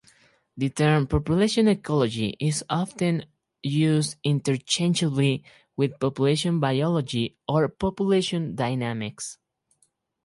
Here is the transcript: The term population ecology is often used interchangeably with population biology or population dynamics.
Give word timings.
The 0.57 0.69
term 0.71 1.05
population 1.05 1.67
ecology 1.67 2.35
is 2.39 2.63
often 2.71 3.23
used 3.61 4.15
interchangeably 4.23 5.43
with 5.77 5.99
population 5.99 6.59
biology 6.59 7.37
or 7.47 7.67
population 7.69 8.55
dynamics. 8.55 9.37